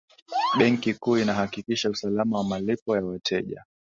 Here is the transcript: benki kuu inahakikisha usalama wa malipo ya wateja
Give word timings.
benki 0.59 0.93
kuu 0.93 1.17
inahakikisha 1.17 1.89
usalama 1.89 2.37
wa 2.37 2.43
malipo 2.43 2.95
ya 2.95 3.05
wateja 3.05 3.65